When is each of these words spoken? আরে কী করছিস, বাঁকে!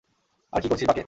আরে 0.53 0.61
কী 0.63 0.67
করছিস, 0.69 0.87
বাঁকে! 0.87 0.99